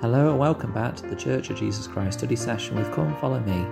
Hello 0.00 0.30
and 0.30 0.38
welcome 0.38 0.72
back 0.72 0.94
to 0.94 1.08
the 1.08 1.16
Church 1.16 1.50
of 1.50 1.56
Jesus 1.58 1.88
Christ 1.88 2.20
study 2.20 2.36
session 2.36 2.76
with 2.76 2.92
Come 2.92 3.16
Follow 3.16 3.40
Me. 3.40 3.66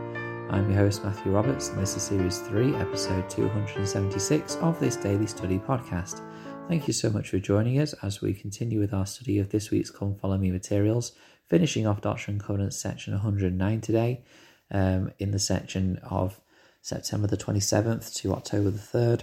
I'm 0.51 0.69
your 0.69 0.81
host 0.81 1.05
Matthew 1.05 1.31
Roberts 1.31 1.69
and 1.69 1.81
this 1.81 1.97
is 1.97 2.03
series 2.03 2.41
3, 2.41 2.75
episode 2.75 3.31
276 3.31 4.57
of 4.57 4.81
this 4.81 4.97
daily 4.97 5.29
study 5.29 5.61
podcast. 5.61 6.23
Thank 6.67 6.89
you 6.89 6.93
so 6.93 7.11
much 7.11 7.31
for 7.31 7.39
joining 7.39 7.79
us 7.79 7.93
as 8.03 8.23
we 8.23 8.35
continue 8.35 8.81
with 8.81 8.93
our 8.93 9.07
study 9.07 9.39
of 9.39 9.51
this 9.51 9.71
week's 9.71 9.93
Come 9.93 10.17
Follow 10.17 10.37
Me 10.37 10.51
materials, 10.51 11.13
finishing 11.49 11.87
off 11.87 12.01
Doctrine 12.01 12.39
and 12.39 12.45
Covenants 12.45 12.77
section 12.77 13.13
109 13.13 13.81
today, 13.81 14.25
um, 14.73 15.13
in 15.21 15.31
the 15.31 15.39
section 15.39 16.01
of 16.03 16.41
September 16.83 17.29
the 17.29 17.37
27th 17.37 18.13
to 18.17 18.33
October 18.33 18.71
the 18.71 18.79
3rd, 18.81 19.23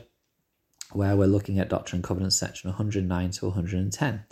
where 0.93 1.17
we're 1.17 1.25
looking 1.25 1.59
at 1.59 1.67
Doctrine 1.67 1.97
and 1.97 2.05
Covenants 2.05 2.37
section 2.37 2.69
109 2.69 3.31
to 3.31 3.47
110. 3.47 4.23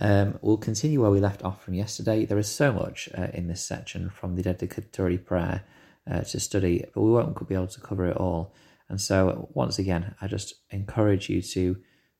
Um, 0.00 0.38
we'll 0.40 0.56
continue 0.56 1.02
where 1.02 1.10
we 1.10 1.20
left 1.20 1.44
off 1.44 1.62
from 1.62 1.74
yesterday. 1.74 2.24
There 2.24 2.38
is 2.38 2.48
so 2.48 2.72
much 2.72 3.10
uh, 3.16 3.28
in 3.34 3.48
this 3.48 3.62
section 3.62 4.08
from 4.08 4.34
the 4.34 4.42
dedicatory 4.42 5.18
prayer 5.18 5.62
uh, 6.10 6.22
to 6.22 6.40
study, 6.40 6.84
but 6.94 7.02
we 7.02 7.10
won't 7.10 7.46
be 7.46 7.54
able 7.54 7.66
to 7.66 7.80
cover 7.80 8.06
it 8.06 8.16
all. 8.16 8.54
And 8.88 8.98
so, 9.00 9.50
once 9.52 9.78
again, 9.78 10.14
I 10.20 10.26
just 10.26 10.54
encourage 10.70 11.28
you 11.28 11.42
to 11.42 11.76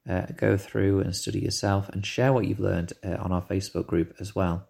uh, 0.08 0.26
go 0.36 0.58
through 0.58 1.00
and 1.00 1.16
study 1.16 1.40
yourself 1.40 1.88
and 1.88 2.04
share 2.04 2.32
what 2.32 2.46
you've 2.46 2.60
learned 2.60 2.92
uh, 3.02 3.16
on 3.18 3.32
our 3.32 3.42
Facebook 3.42 3.86
group 3.86 4.14
as 4.20 4.34
well. 4.34 4.68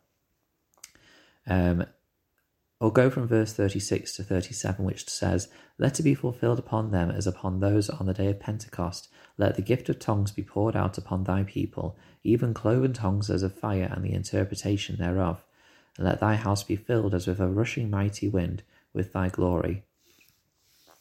Um, 1.46 1.86
will 2.84 2.90
go 2.90 3.10
from 3.10 3.28
verse 3.28 3.52
36 3.52 4.16
to 4.16 4.22
37, 4.22 4.84
which 4.84 5.08
says, 5.08 5.48
Let 5.78 6.00
it 6.00 6.02
be 6.02 6.14
fulfilled 6.14 6.58
upon 6.58 6.90
them 6.90 7.10
as 7.10 7.26
upon 7.26 7.60
those 7.60 7.90
on 7.90 8.06
the 8.06 8.14
day 8.14 8.28
of 8.28 8.40
Pentecost. 8.40 9.08
Let 9.36 9.56
the 9.56 9.62
gift 9.62 9.88
of 9.90 9.98
tongues 9.98 10.32
be 10.32 10.42
poured 10.42 10.74
out 10.74 10.96
upon 10.96 11.24
thy 11.24 11.42
people, 11.42 11.96
even 12.24 12.54
cloven 12.54 12.94
tongues 12.94 13.28
as 13.30 13.42
of 13.42 13.54
fire, 13.54 13.90
and 13.94 14.04
the 14.04 14.14
interpretation 14.14 14.96
thereof. 14.96 15.44
And 15.98 16.06
let 16.06 16.20
thy 16.20 16.36
house 16.36 16.62
be 16.62 16.76
filled 16.76 17.14
as 17.14 17.26
with 17.26 17.40
a 17.40 17.48
rushing 17.48 17.90
mighty 17.90 18.28
wind 18.28 18.62
with 18.94 19.12
thy 19.12 19.28
glory. 19.28 19.84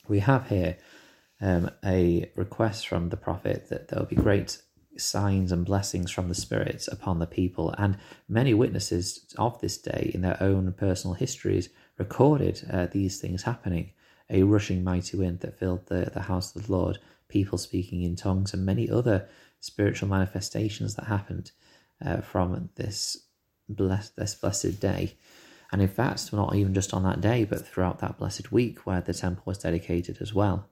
We 0.08 0.20
have 0.20 0.50
here 0.50 0.78
um, 1.40 1.72
a 1.86 2.30
request 2.36 2.88
from 2.88 3.10
the 3.10 3.18
prophet 3.18 3.70
that 3.70 3.88
there 3.88 4.00
will 4.00 4.06
be 4.06 4.16
great 4.16 4.62
signs 4.98 5.52
and 5.52 5.66
blessings 5.66 6.12
from 6.12 6.28
the 6.28 6.36
Spirit 6.36 6.88
upon 6.92 7.20
the 7.20 7.28
people, 7.28 7.74
and 7.78 7.98
many 8.28 8.54
witnesses 8.54 9.34
of 9.38 9.60
this 9.62 9.78
day 9.78 10.12
in 10.14 10.22
their 10.22 10.42
own 10.42 10.74
personal 10.74 11.14
histories 11.14 11.70
recorded 11.98 12.64
uh, 12.72 12.88
these 12.88 13.20
things 13.20 13.44
happening. 13.44 13.92
A 14.30 14.44
rushing 14.44 14.84
mighty 14.84 15.18
wind 15.18 15.40
that 15.40 15.58
filled 15.58 15.88
the, 15.88 16.12
the 16.14 16.22
house 16.24 16.56
of 16.56 16.68
the 16.68 16.72
Lord, 16.72 17.00
people 17.28 17.58
speaking 17.58 18.04
in 18.04 18.16
tongues, 18.16 18.54
and 18.54 18.66
many 18.66 18.90
other 18.90 19.28
spiritual 19.60 20.10
manifestations 20.10 20.96
that 20.96 21.06
happened 21.06 21.52
uh, 22.06 22.22
from 22.22 22.70
this 22.76 23.26
blessed, 23.68 24.16
this 24.16 24.36
blessed 24.36 24.80
day. 24.80 25.16
And 25.72 25.82
in 25.82 25.88
fact, 25.88 26.34
not 26.34 26.56
even 26.56 26.74
just 26.74 26.94
on 26.94 27.04
that 27.04 27.22
day, 27.22 27.44
but 27.44 27.68
throughout 27.68 28.00
that 28.00 28.18
blessed 28.18 28.52
week 28.52 28.86
where 28.86 29.02
the 29.02 29.14
temple 29.14 29.44
was 29.46 29.60
dedicated 29.60 30.18
as 30.22 30.34
well. 30.34 30.68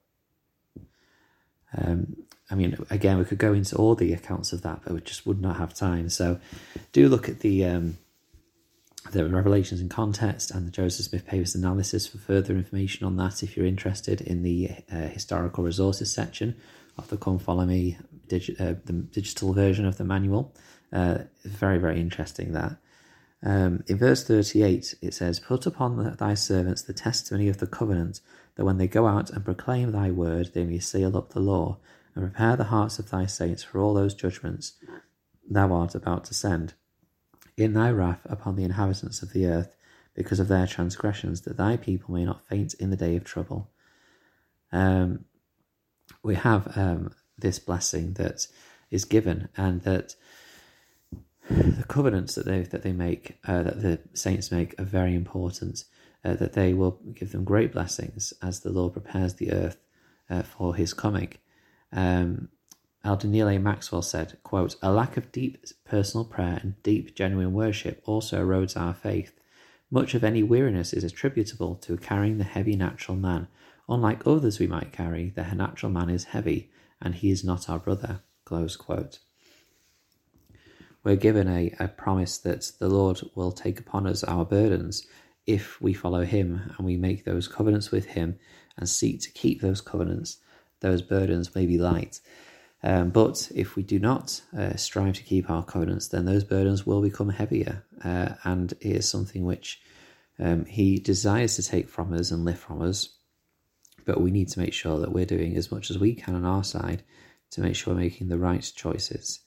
Um, 1.78 2.16
I 2.50 2.56
mean, 2.56 2.78
again, 2.90 3.18
we 3.18 3.26
could 3.26 3.38
go 3.38 3.54
into 3.54 3.76
all 3.76 3.96
the 3.96 4.14
accounts 4.14 4.54
of 4.54 4.62
that, 4.62 4.82
but 4.84 4.94
we 4.94 5.02
just 5.02 5.26
would 5.26 5.42
not 5.42 5.58
have 5.58 5.74
time. 5.74 6.10
So, 6.10 6.40
do 6.94 7.10
look 7.10 7.28
at 7.28 7.40
the 7.40 7.66
um, 7.66 7.98
the 9.12 9.28
revelations 9.28 9.82
in 9.82 9.90
context 9.90 10.52
and 10.52 10.66
the 10.66 10.72
Joseph 10.72 11.08
Smith 11.08 11.26
Papers 11.26 11.56
analysis 11.56 12.08
for 12.08 12.18
further 12.18 12.54
information 12.54 13.06
on 13.06 13.18
that. 13.18 13.44
If 13.44 13.56
you're 13.56 13.66
interested 13.66 14.22
in 14.22 14.44
the 14.44 14.72
uh, 14.92 15.08
historical 15.08 15.64
resources 15.64 16.12
section 16.12 16.56
of 16.98 17.08
the 17.10 17.18
Come 17.18 17.40
Follow 17.40 17.66
Me 17.66 17.98
digi- 18.28 18.60
uh, 18.60 18.76
the 18.86 18.94
digital 18.94 19.54
version 19.54 19.86
of 19.86 19.98
the 19.98 20.06
manual, 20.06 20.54
uh, 20.94 21.20
very 21.44 21.78
very 21.78 22.00
interesting 22.00 22.54
that. 22.54 22.78
Um, 23.44 23.84
in 23.86 24.00
verse 24.00 24.24
38, 24.24 24.96
it 25.00 25.14
says, 25.14 25.40
Put 25.40 25.68
upon 25.68 26.16
thy 26.18 26.34
servants 26.34 26.82
the 26.82 26.92
testimony 26.92 27.50
of 27.50 27.60
the 27.60 27.68
covenant, 27.68 28.20
that 28.56 28.66
when 28.66 28.80
they 28.80 28.88
go 28.88 29.06
out 29.06 29.30
and 29.30 29.46
proclaim 29.46 29.92
thy 29.92 30.10
word, 30.10 30.54
they 30.54 30.64
may 30.64 30.80
seal 30.80 31.16
up 31.16 31.34
the 31.34 31.40
law 31.40 31.78
and 32.18 32.32
prepare 32.32 32.56
the 32.56 32.66
hearts 32.66 32.98
of 32.98 33.12
thy 33.12 33.28
saints 33.28 33.62
for 33.62 33.80
all 33.80 33.94
those 33.94 34.16
judgments 34.16 34.74
thou 35.48 35.72
art 35.72 35.94
about 35.94 36.26
to 36.26 36.34
send. 36.34 36.74
In 37.56 37.74
thy 37.74 37.92
wrath 37.92 38.22
upon 38.26 38.56
the 38.56 38.64
inhabitants 38.64 39.22
of 39.22 39.34
the 39.34 39.46
earth, 39.46 39.76
because 40.16 40.40
of 40.40 40.48
their 40.48 40.66
transgressions, 40.66 41.42
that 41.42 41.58
thy 41.58 41.78
people 41.78 42.16
may 42.16 42.26
not 42.26 42.46
faint 42.48 42.74
in 42.74 42.90
the 42.90 42.98
day 42.98 43.16
of 43.16 43.24
trouble. 43.24 43.70
Um, 44.72 45.26
we 46.24 46.34
have 46.34 46.76
um, 46.76 47.12
this 47.38 47.60
blessing 47.60 48.14
that 48.14 48.48
is 48.90 49.06
given, 49.06 49.50
and 49.56 49.84
that 49.84 50.16
the 51.50 51.86
covenants 51.88 52.34
that 52.34 52.46
they 52.46 52.62
that 52.64 52.82
they 52.82 52.94
make, 52.94 53.38
uh, 53.48 53.62
that 53.62 53.82
the 53.84 54.00
saints 54.14 54.52
make, 54.52 54.74
are 54.80 54.86
very 54.86 55.14
important. 55.14 55.84
Uh, 56.26 56.34
that 56.34 56.54
they 56.54 56.74
will 56.74 57.00
give 57.14 57.32
them 57.32 57.44
great 57.44 57.72
blessings 57.72 58.34
as 58.42 58.62
the 58.62 58.72
Lord 58.72 58.94
prepares 58.94 59.36
the 59.36 59.52
earth 59.54 59.78
uh, 60.32 60.42
for 60.42 60.76
His 60.76 60.96
coming. 60.96 61.34
Um, 61.92 62.50
Elder 63.04 63.28
Neal 63.28 63.48
A. 63.48 63.58
Maxwell 63.58 64.02
said, 64.02 64.38
quote, 64.44 64.76
A 64.82 64.92
lack 64.92 65.18
of 65.18 65.32
deep 65.32 65.66
personal 65.86 66.26
prayer 66.26 66.60
and 66.62 66.82
deep 66.84 67.16
genuine 67.16 67.54
worship 67.54 68.02
also 68.06 68.44
erodes 68.44 68.80
our 68.80 68.94
faith. 68.94 69.32
Much 69.90 70.14
of 70.14 70.24
any 70.24 70.44
weariness 70.44 70.92
is 70.92 71.04
attributable 71.04 71.76
to 71.76 71.96
carrying 71.98 72.38
the 72.38 72.44
heavy 72.44 72.76
natural 72.76 73.16
man. 73.16 73.48
Unlike 73.88 74.28
others 74.28 74.60
we 74.60 74.68
might 74.68 74.92
carry, 74.92 75.30
the 75.30 75.44
natural 75.54 75.92
man 75.92 76.10
is 76.10 76.26
heavy, 76.26 76.70
and 77.02 77.16
he 77.16 77.32
is 77.32 77.44
not 77.44 77.70
our 77.70 77.80
brother. 77.80 78.20
Close 78.44 78.76
quote. 78.76 79.20
We're 81.04 81.16
given 81.16 81.48
a, 81.48 81.74
a 81.80 81.88
promise 81.88 82.38
that 82.40 82.72
the 82.80 82.90
Lord 82.90 83.22
will 83.34 83.54
take 83.54 83.80
upon 83.80 84.06
us 84.06 84.26
our 84.26 84.44
burdens 84.44 85.08
if 85.46 85.80
we 85.80 85.94
follow 85.94 86.26
him 86.26 86.74
and 86.78 86.86
we 86.86 86.98
make 86.98 87.24
those 87.24 87.48
covenants 87.48 87.92
with 87.92 88.08
him 88.08 88.38
and 88.76 88.90
seek 88.90 89.22
to 89.22 89.32
keep 89.32 89.62
those 89.62 89.80
covenants 89.80 90.40
those 90.80 91.02
burdens 91.02 91.56
may 91.56 91.66
be 91.66 91.78
light. 91.78 92.20
Um, 92.84 93.10
but 93.10 93.52
if 93.56 93.76
we 93.76 93.84
do 93.84 94.00
not 94.00 94.42
uh, 94.58 94.76
strive 94.76 95.16
to 95.16 95.24
keep 95.24 95.50
our 95.50 95.64
covenants, 95.64 96.08
then 96.08 96.26
those 96.26 96.44
burdens 96.44 96.86
will 96.86 97.02
become 97.02 97.30
heavier. 97.30 97.84
Uh, 98.04 98.30
and 98.44 98.74
it 98.74 98.96
is 98.98 99.10
something 99.10 99.44
which 99.44 99.82
um, 100.40 100.66
He 100.66 101.00
desires 101.00 101.56
to 101.56 101.64
take 101.64 101.90
from 101.90 102.14
us 102.14 102.32
and 102.32 102.46
lift 102.46 102.60
from 102.60 102.82
us. 102.82 103.10
But 104.06 104.22
we 104.22 104.32
need 104.32 104.50
to 104.50 104.60
make 104.60 104.74
sure 104.74 105.00
that 105.00 105.12
we're 105.12 105.26
doing 105.26 105.58
as 105.58 105.72
much 105.72 105.90
as 105.90 105.98
we 105.98 106.14
can 106.14 106.36
on 106.36 106.46
our 106.46 106.64
side 106.64 107.04
to 107.52 107.62
make 107.62 107.76
sure 107.76 107.94
we're 107.94 108.02
making 108.02 108.28
the 108.28 108.38
right 108.38 108.72
choices. 108.76 109.40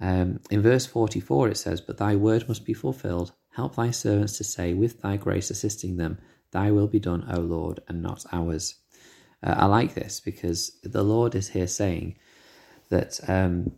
Um, 0.00 0.40
in 0.50 0.62
verse 0.62 0.86
44, 0.86 1.48
it 1.48 1.56
says, 1.56 1.80
But 1.80 1.96
thy 1.96 2.14
word 2.14 2.46
must 2.46 2.64
be 2.64 2.74
fulfilled. 2.74 3.32
Help 3.50 3.74
thy 3.74 3.90
servants 3.90 4.36
to 4.38 4.44
say, 4.44 4.74
with 4.74 5.00
thy 5.00 5.16
grace 5.16 5.50
assisting 5.50 5.96
them, 5.96 6.18
Thy 6.50 6.70
will 6.70 6.86
be 6.86 7.00
done, 7.00 7.26
O 7.30 7.40
Lord, 7.40 7.80
and 7.88 8.02
not 8.02 8.24
ours. 8.32 8.76
Uh, 9.42 9.54
I 9.56 9.66
like 9.66 9.94
this 9.94 10.20
because 10.20 10.72
the 10.82 11.02
Lord 11.02 11.34
is 11.34 11.48
here 11.48 11.66
saying 11.66 12.16
that, 12.90 13.20
um, 13.28 13.72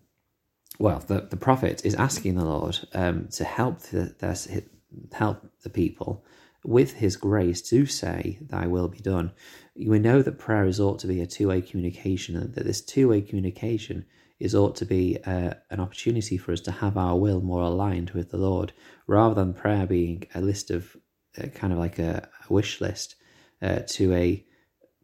well, 0.78 1.00
the, 1.00 1.26
the 1.30 1.36
prophet 1.36 1.82
is 1.84 1.94
asking 1.94 2.36
the 2.36 2.44
Lord 2.44 2.78
um, 2.94 3.28
to 3.32 3.44
help 3.44 3.80
the, 3.80 4.64
help 5.12 5.46
the 5.62 5.70
people 5.70 6.24
with 6.64 6.94
his 6.94 7.16
grace 7.16 7.62
to 7.62 7.86
say, 7.86 8.38
Thy 8.40 8.66
will 8.66 8.88
be 8.88 8.98
done. 8.98 9.32
We 9.76 9.98
know 9.98 10.22
that 10.22 10.38
prayer 10.38 10.66
is 10.66 10.80
ought 10.80 10.98
to 11.00 11.06
be 11.06 11.20
a 11.20 11.26
two 11.26 11.48
way 11.48 11.62
communication, 11.62 12.36
and 12.36 12.54
that 12.54 12.64
this 12.64 12.82
two 12.82 13.08
way 13.08 13.22
communication 13.22 14.04
is 14.38 14.54
ought 14.54 14.76
to 14.76 14.86
be 14.86 15.18
uh, 15.26 15.54
an 15.70 15.80
opportunity 15.80 16.36
for 16.38 16.52
us 16.52 16.60
to 16.62 16.70
have 16.70 16.96
our 16.96 17.16
will 17.16 17.40
more 17.40 17.62
aligned 17.62 18.10
with 18.10 18.30
the 18.30 18.38
Lord, 18.38 18.72
rather 19.06 19.34
than 19.34 19.54
prayer 19.54 19.86
being 19.86 20.24
a 20.34 20.40
list 20.40 20.70
of 20.70 20.96
uh, 21.38 21.46
kind 21.48 21.72
of 21.72 21.78
like 21.78 21.98
a, 21.98 22.28
a 22.48 22.52
wish 22.52 22.80
list 22.80 23.16
uh, 23.62 23.80
to 23.86 24.12
a 24.14 24.44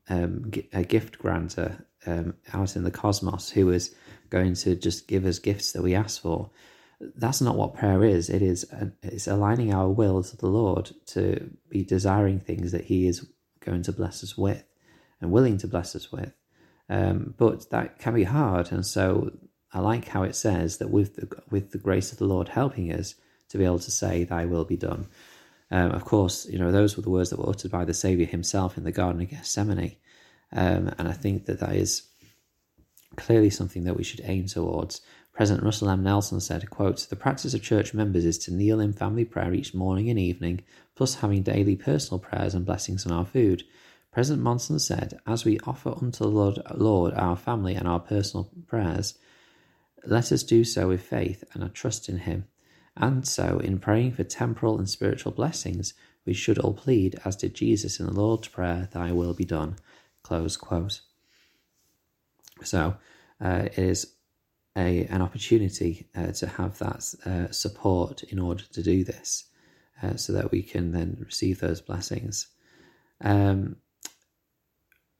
um, 0.09 0.50
a 0.72 0.84
gift 0.84 1.19
granter 1.19 1.87
um, 2.06 2.34
out 2.53 2.77
in 2.77 2.84
the 2.84 2.91
cosmos 2.91 3.50
who 3.50 3.71
is 3.71 3.94
going 4.31 4.55
to 4.55 4.77
just 4.77 5.09
give 5.09 5.25
us 5.25 5.38
gifts 5.38 5.73
that 5.73 5.82
we 5.82 5.94
ask 5.94 6.20
for. 6.20 6.50
That's 7.00 7.41
not 7.41 7.56
what 7.56 7.75
prayer 7.75 8.05
is. 8.05 8.31
It 8.31 8.43
is 8.43 8.64
it's 9.03 9.26
aligning 9.26 9.75
our 9.75 9.88
will 9.88 10.23
to 10.23 10.37
the 10.37 10.47
Lord 10.47 10.93
to 11.06 11.50
be 11.69 11.85
desiring 11.85 12.41
things 12.41 12.73
that 12.73 12.85
He 12.85 13.06
is 13.06 13.26
going 13.61 13.82
to 13.82 13.93
bless 13.93 14.23
us 14.23 14.38
with 14.38 14.64
and 15.20 15.31
willing 15.31 15.58
to 15.58 15.67
bless 15.67 15.94
us 15.94 16.11
with. 16.11 16.32
Um, 16.88 17.35
but 17.37 17.69
that 17.70 17.99
can 17.99 18.14
be 18.14 18.25
hard, 18.25 18.70
and 18.73 18.87
so 18.87 19.32
I 19.73 19.81
like 19.81 20.09
how 20.09 20.23
it 20.23 20.37
says 20.37 20.79
that 20.79 20.91
with 20.91 21.17
the 21.17 21.29
with 21.50 21.73
the 21.73 21.79
grace 21.79 22.12
of 22.12 22.19
the 22.19 22.25
Lord 22.25 22.49
helping 22.49 22.93
us 22.93 23.14
to 23.49 23.59
be 23.59 23.64
able 23.64 23.81
to 23.81 23.91
say, 23.91 24.25
"Thy 24.25 24.47
will 24.47 24.64
be 24.64 24.76
done." 24.76 25.09
Um, 25.70 25.90
of 25.90 26.04
course, 26.04 26.46
you 26.46 26.58
know, 26.58 26.70
those 26.70 26.96
were 26.96 27.02
the 27.02 27.10
words 27.10 27.30
that 27.30 27.38
were 27.38 27.48
uttered 27.48 27.70
by 27.70 27.84
the 27.84 27.94
Saviour 27.94 28.26
himself 28.26 28.78
in 28.78 28.84
the 28.84 28.92
Garden 28.92 29.22
of 29.22 29.30
Gethsemane. 29.30 29.96
Um, 30.52 30.94
and 30.98 31.08
I 31.08 31.12
think 31.12 31.46
that 31.46 31.60
that 31.60 31.74
is 31.74 32.08
clearly 33.16 33.50
something 33.50 33.84
that 33.84 33.96
we 33.96 34.04
should 34.04 34.20
aim 34.24 34.46
towards. 34.46 35.00
President 35.32 35.64
Russell 35.64 35.90
M. 35.90 36.02
Nelson 36.02 36.40
said, 36.40 36.70
quote, 36.70 36.98
The 36.98 37.16
practice 37.16 37.52
of 37.52 37.62
church 37.62 37.92
members 37.92 38.24
is 38.24 38.38
to 38.38 38.54
kneel 38.54 38.80
in 38.80 38.92
family 38.92 39.24
prayer 39.24 39.52
each 39.52 39.74
morning 39.74 40.08
and 40.08 40.18
evening, 40.18 40.62
plus 40.94 41.16
having 41.16 41.42
daily 41.42 41.76
personal 41.76 42.18
prayers 42.18 42.54
and 42.54 42.64
blessings 42.64 43.04
on 43.04 43.12
our 43.12 43.26
food. 43.26 43.64
President 44.12 44.42
Monson 44.42 44.78
said, 44.78 45.20
As 45.26 45.44
we 45.44 45.58
offer 45.66 45.90
unto 45.90 46.24
the 46.24 46.30
Lord, 46.30 46.58
Lord 46.74 47.12
our 47.14 47.36
family 47.36 47.74
and 47.74 47.86
our 47.86 48.00
personal 48.00 48.50
prayers, 48.66 49.18
let 50.06 50.32
us 50.32 50.42
do 50.42 50.64
so 50.64 50.88
with 50.88 51.02
faith 51.02 51.44
and 51.52 51.62
a 51.62 51.68
trust 51.68 52.08
in 52.08 52.18
Him 52.18 52.46
And 52.96 53.26
so, 53.26 53.58
in 53.58 53.78
praying 53.78 54.12
for 54.12 54.25
temporal 54.25 54.78
and 54.78 54.88
spiritual 54.88 55.32
blessings, 55.32 55.94
we 56.25 56.32
should 56.32 56.58
all 56.58 56.75
plead, 56.75 57.20
as 57.25 57.37
did 57.37 57.54
Jesus 57.54 58.00
in 58.00 58.06
the 58.06 58.12
Lord's 58.12 58.48
Prayer, 58.48 58.88
Thy 58.90 59.12
will 59.12 59.34
be 59.34 59.44
done. 59.44 59.76
Close 60.22 60.56
quote. 60.56 61.02
So, 62.62 62.96
uh, 63.40 63.64
it 63.66 63.78
is 63.78 64.14
a, 64.76 65.04
an 65.06 65.22
opportunity 65.22 66.06
uh, 66.14 66.32
to 66.32 66.46
have 66.46 66.78
that 66.78 67.14
uh, 67.25 67.50
support 67.52 68.22
in 68.25 68.38
order 68.38 68.64
to 68.72 68.82
do 68.82 69.04
this 69.04 69.44
uh, 70.02 70.16
so 70.16 70.32
that 70.32 70.50
we 70.50 70.62
can 70.62 70.92
then 70.92 71.16
receive 71.20 71.60
those 71.60 71.81
blessings. 71.81 72.49
Um, 73.20 73.76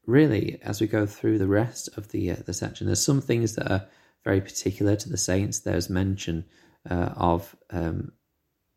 really, 0.07 0.59
as 0.63 0.81
we 0.81 0.87
go 0.87 1.07
through 1.07 1.39
the 1.39 1.47
rest 1.47 1.89
of 1.97 2.09
the 2.09 2.31
uh, 2.31 2.37
the 2.45 2.53
section, 2.53 2.87
there's 2.87 3.05
some 3.05 3.21
things 3.21 3.55
that 3.57 3.71
are 3.71 3.87
very 4.25 4.41
particular 4.41 4.97
to 4.97 5.09
the 5.09 5.17
saints. 5.17 5.61
There's 5.61 5.89
mention 5.89 6.45
uh, 6.89 7.13
of 7.17 7.57
um, 7.71 8.13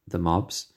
the 0.07 0.19
mobs. 0.19 0.73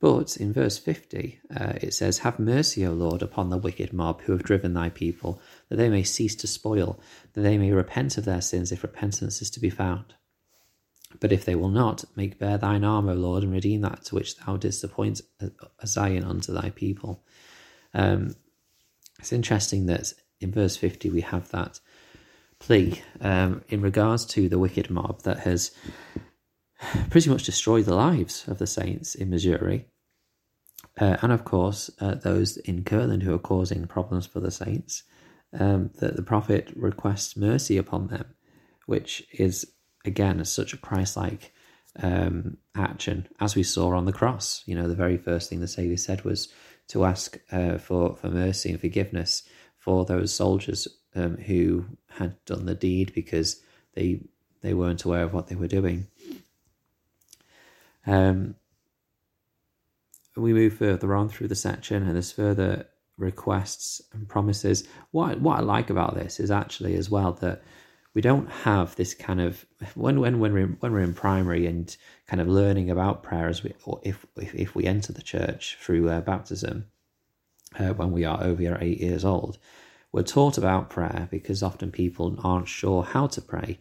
But 0.00 0.36
in 0.36 0.52
verse 0.52 0.76
50, 0.76 1.40
uh, 1.56 1.72
it 1.80 1.94
says, 1.94 2.18
Have 2.18 2.38
mercy, 2.38 2.86
O 2.86 2.92
Lord, 2.92 3.22
upon 3.22 3.48
the 3.48 3.56
wicked 3.56 3.92
mob 3.92 4.20
who 4.22 4.32
have 4.32 4.42
driven 4.42 4.74
thy 4.74 4.90
people, 4.90 5.40
that 5.68 5.76
they 5.76 5.88
may 5.88 6.02
cease 6.02 6.34
to 6.36 6.46
spoil, 6.46 7.00
that 7.32 7.40
they 7.40 7.56
may 7.56 7.72
repent 7.72 8.18
of 8.18 8.26
their 8.26 8.42
sins 8.42 8.70
if 8.70 8.82
repentance 8.82 9.40
is 9.40 9.50
to 9.50 9.60
be 9.60 9.70
found. 9.70 10.14
But 11.20 11.32
if 11.32 11.44
they 11.44 11.54
will 11.54 11.70
not, 11.70 12.04
make 12.16 12.38
bare 12.38 12.58
thine 12.58 12.84
arm, 12.84 13.08
O 13.08 13.14
Lord, 13.14 13.44
and 13.44 13.52
redeem 13.52 13.80
that 13.82 14.04
to 14.06 14.14
which 14.14 14.36
thou 14.36 14.56
didst 14.56 14.84
appoint 14.84 15.22
a 15.40 15.86
Zion 15.86 16.24
unto 16.24 16.52
thy 16.52 16.70
people. 16.70 17.22
Um, 17.94 18.34
it's 19.18 19.32
interesting 19.32 19.86
that 19.86 20.12
in 20.40 20.52
verse 20.52 20.76
50 20.76 21.10
we 21.10 21.20
have 21.22 21.50
that 21.50 21.80
plea 22.58 23.00
um, 23.20 23.62
in 23.68 23.80
regards 23.80 24.26
to 24.26 24.48
the 24.48 24.58
wicked 24.58 24.90
mob 24.90 25.22
that 25.22 25.40
has 25.40 25.70
pretty 27.10 27.30
much 27.30 27.44
destroy 27.44 27.82
the 27.82 27.94
lives 27.94 28.46
of 28.48 28.58
the 28.58 28.66
saints 28.66 29.14
in 29.14 29.30
Missouri. 29.30 29.86
Uh, 31.00 31.16
and 31.22 31.32
of 31.32 31.44
course, 31.44 31.90
uh, 32.00 32.14
those 32.14 32.56
in 32.58 32.84
Kirtland 32.84 33.22
who 33.22 33.34
are 33.34 33.38
causing 33.38 33.86
problems 33.86 34.26
for 34.26 34.40
the 34.40 34.50
saints, 34.50 35.02
um, 35.58 35.90
that 36.00 36.16
the 36.16 36.22
prophet 36.22 36.72
requests 36.76 37.36
mercy 37.36 37.76
upon 37.76 38.08
them, 38.08 38.26
which 38.86 39.26
is 39.32 39.66
again 40.04 40.44
such 40.44 40.72
a 40.72 40.78
Christ-like 40.78 41.52
um, 42.00 42.58
action, 42.74 43.28
as 43.40 43.54
we 43.54 43.62
saw 43.62 43.94
on 43.94 44.04
the 44.04 44.12
cross. 44.12 44.62
You 44.66 44.74
know, 44.74 44.88
the 44.88 44.94
very 44.94 45.16
first 45.16 45.48
thing 45.48 45.60
the 45.60 45.68
Savior 45.68 45.96
said 45.96 46.24
was 46.24 46.48
to 46.88 47.04
ask 47.04 47.38
uh, 47.50 47.78
for 47.78 48.16
for 48.16 48.28
mercy 48.28 48.70
and 48.70 48.80
forgiveness 48.80 49.42
for 49.78 50.04
those 50.04 50.32
soldiers 50.32 50.88
um, 51.14 51.36
who 51.36 51.86
had 52.08 52.42
done 52.44 52.66
the 52.66 52.74
deed 52.74 53.12
because 53.14 53.60
they 53.94 54.20
they 54.62 54.74
weren't 54.74 55.04
aware 55.04 55.22
of 55.22 55.32
what 55.32 55.48
they 55.48 55.56
were 55.56 55.68
doing. 55.68 56.06
Um, 58.06 58.56
we 60.36 60.52
move 60.52 60.74
further 60.74 61.14
on 61.14 61.28
through 61.28 61.48
the 61.48 61.54
section, 61.54 62.02
and 62.02 62.14
there's 62.14 62.32
further 62.32 62.86
requests 63.16 64.02
and 64.12 64.28
promises. 64.28 64.86
What 65.12 65.40
what 65.40 65.58
I 65.58 65.62
like 65.62 65.90
about 65.90 66.14
this 66.14 66.40
is 66.40 66.50
actually 66.50 66.96
as 66.96 67.08
well 67.08 67.32
that 67.34 67.62
we 68.14 68.20
don't 68.20 68.48
have 68.50 68.94
this 68.96 69.14
kind 69.14 69.40
of 69.40 69.64
when 69.94 70.20
when 70.20 70.38
when 70.40 70.52
we're 70.52 70.76
when 70.80 70.92
we're 70.92 71.00
in 71.00 71.14
primary 71.14 71.66
and 71.66 71.96
kind 72.26 72.40
of 72.40 72.48
learning 72.48 72.90
about 72.90 73.22
prayer 73.22 73.48
as 73.48 73.62
we 73.62 73.74
or 73.84 74.00
if 74.02 74.24
if, 74.36 74.54
if 74.54 74.74
we 74.74 74.84
enter 74.84 75.12
the 75.12 75.22
church 75.22 75.76
through 75.80 76.08
uh, 76.08 76.20
baptism 76.20 76.86
uh, 77.78 77.92
when 77.94 78.12
we 78.12 78.24
are 78.24 78.42
over 78.42 78.78
eight 78.80 79.00
years 79.00 79.24
old, 79.24 79.58
we're 80.12 80.22
taught 80.22 80.58
about 80.58 80.90
prayer 80.90 81.28
because 81.30 81.62
often 81.62 81.90
people 81.90 82.36
aren't 82.42 82.68
sure 82.68 83.02
how 83.02 83.26
to 83.26 83.40
pray. 83.40 83.78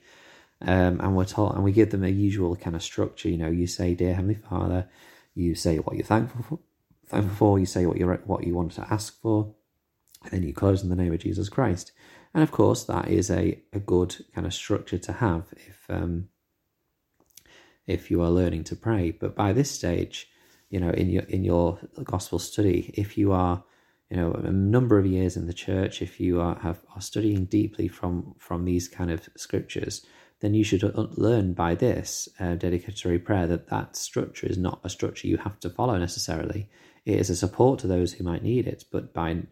Um, 0.66 1.02
and 1.02 1.16
we're 1.16 1.26
taught, 1.26 1.56
and 1.56 1.64
we 1.64 1.72
give 1.72 1.92
them 1.92 2.04
a 2.04 2.10
usual 2.10 2.56
kind 2.56 2.76
of 2.76 2.84
structure. 2.84 3.30
You 3.30 3.38
know, 3.38 3.50
you 3.50 3.68
say, 3.68 3.94
"Dear 3.94 4.14
Heavenly 4.14 4.36
Father," 4.36 4.88
you 5.36 5.56
say 5.56 5.78
what 5.78 5.96
you're 5.96 6.06
thankful 6.06 6.44
for, 6.44 6.60
thankful 7.08 7.36
for. 7.36 7.60
You 7.60 7.66
say 7.66 7.86
what 7.86 7.98
you 7.98 8.08
what 8.26 8.46
you 8.46 8.54
want 8.54 8.72
to 8.74 8.88
ask 8.90 9.20
for, 9.22 9.54
and 10.24 10.32
then 10.32 10.44
you 10.44 10.54
close 10.54 10.84
in 10.84 10.90
the 10.90 10.96
name 10.96 11.14
of 11.14 11.20
Jesus 11.20 11.50
Christ. 11.50 11.92
And 12.34 12.42
of 12.42 12.52
course, 12.52 12.84
that 12.86 13.10
is 13.10 13.30
a, 13.30 13.60
a 13.74 13.80
good 13.80 14.16
kind 14.34 14.48
of 14.48 14.54
structure 14.54 14.98
to 14.98 15.14
have 15.14 15.54
if 15.68 15.86
um, 15.90 16.30
if 17.86 18.10
you 18.10 18.22
are 18.22 18.30
learning 18.30 18.64
to 18.66 18.76
pray. 18.76 19.12
But 19.12 19.36
by 19.36 19.54
this 19.54 19.70
stage, 19.70 20.30
you 20.70 20.80
know, 20.80 20.90
in 20.90 21.10
your 21.10 21.24
in 21.24 21.44
your 21.44 21.80
gospel 22.04 22.40
study, 22.40 22.92
if 22.96 23.18
you 23.18 23.32
are 23.32 23.64
you 24.10 24.18
know 24.18 24.32
a 24.32 24.52
number 24.52 24.98
of 24.98 25.06
years 25.06 25.38
in 25.38 25.46
the 25.46 25.54
church, 25.54 26.02
if 26.02 26.20
you 26.20 26.42
are 26.42 26.58
have 26.60 26.82
are 26.96 27.02
studying 27.02 27.46
deeply 27.46 27.88
from 27.88 28.36
from 28.40 28.66
these 28.66 28.88
kind 28.88 29.12
of 29.12 29.30
scriptures, 29.36 30.06
then 30.44 30.54
you 30.54 30.64
should 30.66 30.84
learn 31.18 31.54
by 31.54 31.74
this 31.74 32.28
uh, 32.38 32.56
dedicatory 32.56 33.18
prayer 33.18 33.48
that 33.48 33.70
that 33.70 33.96
structure 33.96 34.46
is 34.46 34.58
not 34.58 34.82
a 34.84 34.90
structure 34.90 35.26
you 35.26 35.38
have 35.38 35.58
to 35.62 35.70
follow 35.70 35.98
necessarily. 35.98 36.70
It 37.06 37.18
is 37.18 37.30
a 37.30 37.36
support 37.38 37.80
to 37.80 37.88
those 37.88 38.12
who 38.12 38.26
might 38.26 38.44
need 38.44 38.68
it, 38.68 38.84
but 38.92 39.14
by 39.14 39.44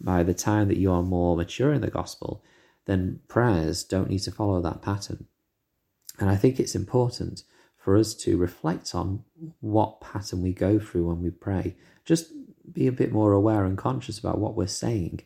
by 0.00 0.24
the 0.24 0.34
time 0.34 0.66
that 0.66 0.76
you 0.76 0.90
are 0.90 1.04
more 1.04 1.36
mature 1.36 1.72
in 1.72 1.82
the 1.82 1.88
gospel, 2.00 2.42
then 2.86 3.20
prayers 3.28 3.84
don't 3.84 4.10
need 4.10 4.24
to 4.24 4.32
follow 4.32 4.60
that 4.60 4.82
pattern. 4.82 5.28
And 6.18 6.28
I 6.28 6.34
think 6.34 6.58
it's 6.58 6.74
important 6.74 7.44
for 7.76 7.96
us 7.96 8.12
to 8.14 8.36
reflect 8.36 8.92
on 8.92 9.22
what 9.60 10.00
pattern 10.00 10.42
we 10.42 10.52
go 10.52 10.80
through 10.80 11.06
when 11.06 11.22
we 11.22 11.30
pray. 11.30 11.76
Just 12.04 12.32
be 12.72 12.88
a 12.88 12.92
bit 12.92 13.12
more 13.12 13.30
aware 13.30 13.64
and 13.64 13.78
conscious 13.78 14.18
about 14.18 14.38
what 14.38 14.56
we're 14.56 14.66
saying 14.66 15.20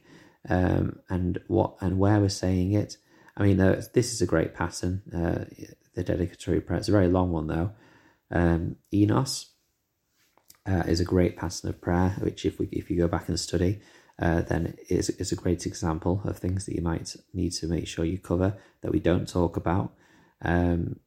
um, 0.50 0.98
and 1.08 1.40
what 1.46 1.76
and 1.80 1.98
where 1.98 2.20
we're 2.20 2.28
saying 2.28 2.74
it 2.74 2.98
I 3.38 3.44
mean, 3.44 3.60
uh, 3.60 3.82
this 3.94 4.12
is 4.12 4.20
a 4.20 4.26
great 4.26 4.52
pattern. 4.52 5.02
Uh, 5.14 5.44
the 5.98 6.04
dedicatory 6.04 6.60
prayer. 6.60 6.78
It's 6.78 6.88
a 6.88 6.92
very 6.92 7.08
long 7.08 7.32
one 7.32 7.48
though. 7.48 7.72
Um, 8.30 8.76
Enos 8.92 9.50
uh, 10.64 10.84
is 10.86 11.00
a 11.00 11.04
great 11.04 11.36
pattern 11.36 11.70
of 11.70 11.80
prayer, 11.80 12.14
which 12.20 12.46
if 12.46 12.58
we 12.58 12.68
if 12.70 12.88
you 12.88 12.96
go 12.96 13.08
back 13.08 13.28
and 13.28 13.38
study, 13.38 13.80
uh, 14.20 14.42
then 14.42 14.76
is 14.88 15.10
is 15.10 15.32
a 15.32 15.36
great 15.36 15.66
example 15.66 16.22
of 16.24 16.38
things 16.38 16.66
that 16.66 16.76
you 16.76 16.82
might 16.82 17.16
need 17.34 17.50
to 17.54 17.66
make 17.66 17.88
sure 17.88 18.04
you 18.04 18.18
cover 18.18 18.56
that 18.82 18.92
we 18.92 19.00
don't 19.00 19.28
talk 19.28 19.56
about. 19.56 19.92
Um, 20.40 21.00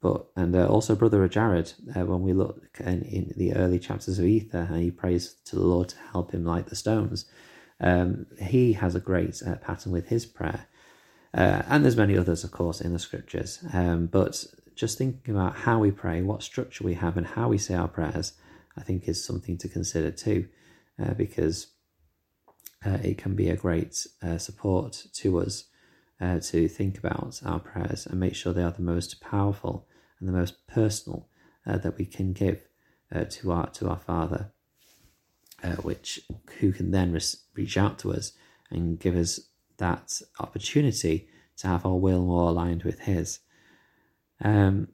but 0.00 0.26
and 0.36 0.54
uh, 0.54 0.68
also 0.68 0.94
brother 0.94 1.26
Jared, 1.26 1.72
uh, 1.96 2.04
when 2.04 2.22
we 2.22 2.32
look 2.32 2.62
in, 2.78 3.02
in, 3.02 3.32
the 3.36 3.54
early 3.54 3.80
chapters 3.80 4.20
of 4.20 4.26
Ether, 4.26 4.68
and 4.70 4.82
he 4.82 4.90
prays 4.92 5.34
to 5.46 5.56
the 5.56 5.66
Lord 5.66 5.88
to 5.88 5.96
help 6.12 6.32
him 6.32 6.44
light 6.44 6.66
the 6.66 6.76
stones. 6.76 7.24
Um, 7.80 8.26
he 8.40 8.74
has 8.74 8.94
a 8.94 9.00
great 9.00 9.42
uh, 9.44 9.56
pattern 9.56 9.90
with 9.90 10.08
his 10.08 10.26
prayer, 10.26 10.68
uh, 11.36 11.62
and 11.68 11.82
there's 11.82 11.96
many 11.96 12.16
others, 12.16 12.44
of 12.44 12.52
course, 12.52 12.80
in 12.80 12.92
the 12.92 12.98
scriptures. 12.98 13.58
Um, 13.72 14.06
but 14.06 14.44
just 14.76 14.98
thinking 14.98 15.34
about 15.34 15.56
how 15.56 15.80
we 15.80 15.90
pray, 15.90 16.22
what 16.22 16.42
structure 16.42 16.84
we 16.84 16.94
have, 16.94 17.16
and 17.16 17.26
how 17.26 17.48
we 17.48 17.58
say 17.58 17.74
our 17.74 17.88
prayers, 17.88 18.34
I 18.76 18.82
think 18.82 19.08
is 19.08 19.24
something 19.24 19.58
to 19.58 19.68
consider 19.68 20.12
too, 20.12 20.48
uh, 21.02 21.14
because 21.14 21.68
uh, 22.86 22.98
it 23.02 23.18
can 23.18 23.34
be 23.34 23.50
a 23.50 23.56
great 23.56 24.06
uh, 24.22 24.38
support 24.38 25.06
to 25.14 25.40
us 25.40 25.64
uh, 26.20 26.38
to 26.38 26.68
think 26.68 26.98
about 26.98 27.40
our 27.44 27.58
prayers 27.58 28.06
and 28.06 28.20
make 28.20 28.36
sure 28.36 28.52
they 28.52 28.62
are 28.62 28.70
the 28.70 28.82
most 28.82 29.20
powerful 29.20 29.88
and 30.20 30.28
the 30.28 30.32
most 30.32 30.66
personal 30.68 31.28
uh, 31.66 31.78
that 31.78 31.98
we 31.98 32.04
can 32.04 32.32
give 32.32 32.62
to 33.30 33.52
our 33.52 33.70
to 33.70 33.88
our 33.88 33.98
Father, 33.98 34.50
which 35.82 36.20
who 36.58 36.72
can 36.72 36.90
then 36.90 37.16
reach 37.54 37.76
out 37.76 37.96
to 37.96 38.12
us 38.12 38.32
and 38.70 38.98
give 38.98 39.14
us 39.14 39.38
that 39.78 40.20
opportunity 40.38 41.28
to 41.58 41.68
have 41.68 41.86
our 41.86 41.96
will 41.96 42.24
more 42.24 42.50
aligned 42.50 42.82
with 42.82 43.00
His. 43.00 43.40
Um, 44.42 44.88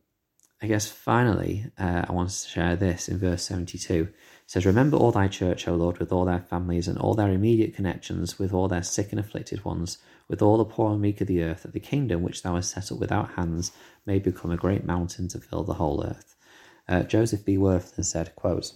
I 0.62 0.66
guess 0.66 0.90
finally, 0.90 1.66
uh, 1.78 2.04
I 2.06 2.12
want 2.12 2.28
to 2.28 2.48
share 2.48 2.76
this 2.76 3.08
in 3.08 3.18
verse 3.18 3.44
72. 3.44 4.08
It 4.10 4.14
says, 4.46 4.66
Remember 4.66 4.98
all 4.98 5.10
thy 5.10 5.26
church, 5.26 5.66
O 5.66 5.74
Lord, 5.74 5.98
with 5.98 6.12
all 6.12 6.26
their 6.26 6.40
families 6.40 6.86
and 6.86 6.98
all 6.98 7.14
their 7.14 7.32
immediate 7.32 7.74
connections, 7.74 8.38
with 8.38 8.52
all 8.52 8.68
their 8.68 8.82
sick 8.82 9.10
and 9.10 9.18
afflicted 9.18 9.64
ones, 9.64 9.96
with 10.28 10.42
all 10.42 10.58
the 10.58 10.66
poor 10.66 10.92
and 10.92 11.00
meek 11.00 11.22
of 11.22 11.28
the 11.28 11.42
earth, 11.42 11.62
that 11.62 11.72
the 11.72 11.80
kingdom 11.80 12.22
which 12.22 12.42
thou 12.42 12.56
hast 12.56 12.72
set 12.72 12.92
up 12.92 12.98
without 12.98 13.32
hands 13.32 13.72
may 14.04 14.18
become 14.18 14.50
a 14.50 14.56
great 14.56 14.84
mountain 14.84 15.28
to 15.28 15.40
fill 15.40 15.64
the 15.64 15.74
whole 15.74 16.04
earth. 16.04 16.36
Uh, 16.86 17.04
Joseph 17.04 17.44
B. 17.44 17.56
Wirthlin 17.56 18.04
said, 18.04 18.34
quote, 18.36 18.72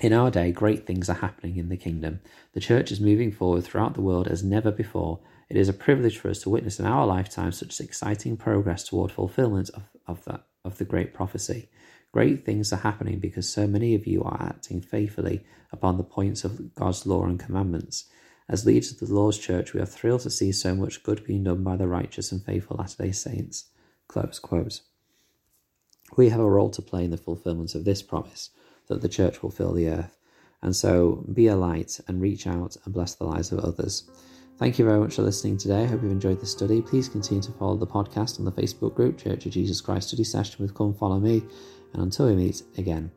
in 0.00 0.12
our 0.12 0.30
day, 0.30 0.52
great 0.52 0.86
things 0.86 1.08
are 1.10 1.14
happening 1.14 1.56
in 1.56 1.68
the 1.68 1.76
kingdom. 1.76 2.20
The 2.52 2.60
church 2.60 2.92
is 2.92 3.00
moving 3.00 3.32
forward 3.32 3.64
throughout 3.64 3.94
the 3.94 4.00
world 4.00 4.28
as 4.28 4.44
never 4.44 4.70
before. 4.70 5.18
It 5.48 5.56
is 5.56 5.68
a 5.68 5.72
privilege 5.72 6.18
for 6.18 6.30
us 6.30 6.40
to 6.42 6.50
witness 6.50 6.78
in 6.78 6.86
our 6.86 7.04
lifetime 7.04 7.50
such 7.50 7.80
exciting 7.80 8.36
progress 8.36 8.84
toward 8.84 9.10
fulfillment 9.10 9.70
of, 9.70 9.82
of, 10.06 10.24
that, 10.26 10.44
of 10.64 10.78
the 10.78 10.84
great 10.84 11.14
prophecy. 11.14 11.68
Great 12.12 12.44
things 12.44 12.72
are 12.72 12.76
happening 12.76 13.18
because 13.18 13.48
so 13.48 13.66
many 13.66 13.94
of 13.94 14.06
you 14.06 14.22
are 14.22 14.40
acting 14.40 14.80
faithfully 14.80 15.44
upon 15.72 15.96
the 15.96 16.04
points 16.04 16.44
of 16.44 16.74
God's 16.74 17.04
law 17.04 17.24
and 17.24 17.40
commandments. 17.40 18.04
As 18.48 18.64
leaders 18.64 18.92
of 18.92 19.00
the 19.00 19.14
Lord's 19.14 19.36
church, 19.36 19.74
we 19.74 19.80
are 19.80 19.86
thrilled 19.86 20.22
to 20.22 20.30
see 20.30 20.52
so 20.52 20.74
much 20.74 21.02
good 21.02 21.24
being 21.24 21.44
done 21.44 21.64
by 21.64 21.76
the 21.76 21.88
righteous 21.88 22.30
and 22.30 22.42
faithful 22.42 22.76
Latter 22.78 23.02
day 23.02 23.12
Saints. 23.12 23.66
Close 24.06 24.38
quote. 24.38 24.80
We 26.16 26.30
have 26.30 26.40
a 26.40 26.48
role 26.48 26.70
to 26.70 26.80
play 26.80 27.04
in 27.04 27.10
the 27.10 27.18
fulfillment 27.18 27.74
of 27.74 27.84
this 27.84 28.00
promise 28.00 28.50
that 28.88 29.02
the 29.02 29.08
church 29.08 29.42
will 29.42 29.50
fill 29.50 29.72
the 29.72 29.88
earth. 29.88 30.16
And 30.62 30.74
so 30.74 31.24
be 31.32 31.46
a 31.46 31.56
light 31.56 32.00
and 32.08 32.20
reach 32.20 32.46
out 32.46 32.76
and 32.84 32.92
bless 32.92 33.14
the 33.14 33.24
lives 33.24 33.52
of 33.52 33.60
others. 33.60 34.10
Thank 34.58 34.78
you 34.78 34.84
very 34.84 34.98
much 34.98 35.14
for 35.14 35.22
listening 35.22 35.56
today. 35.56 35.84
I 35.84 35.86
hope 35.86 36.02
you've 36.02 36.10
enjoyed 36.10 36.40
the 36.40 36.46
study. 36.46 36.82
Please 36.82 37.08
continue 37.08 37.42
to 37.42 37.52
follow 37.52 37.76
the 37.76 37.86
podcast 37.86 38.40
on 38.40 38.44
the 38.44 38.50
Facebook 38.50 38.96
group, 38.96 39.16
Church 39.16 39.46
of 39.46 39.52
Jesus 39.52 39.80
Christ 39.80 40.08
Study 40.08 40.24
Session 40.24 40.56
with 40.60 40.74
Come 40.74 40.94
Follow 40.94 41.20
Me. 41.20 41.42
And 41.92 42.02
until 42.02 42.26
we 42.26 42.34
meet 42.34 42.62
again, 42.76 43.12